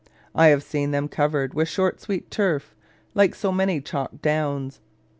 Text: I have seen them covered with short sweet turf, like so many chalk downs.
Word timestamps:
I 0.33 0.47
have 0.47 0.63
seen 0.63 0.89
them 0.89 1.07
covered 1.07 1.53
with 1.53 1.67
short 1.67 2.01
sweet 2.01 2.31
turf, 2.31 2.73
like 3.13 3.35
so 3.35 3.51
many 3.51 3.79
chalk 3.81 4.19
downs. 4.19 4.79